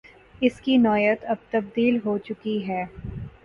اس 0.41 0.59
کی 0.61 0.77
نوعیت 0.77 1.25
اب 1.27 1.37
تبدیل 1.51 1.99
ہو 2.05 2.17
چکی 2.19 2.57
ہے۔ 2.67 2.83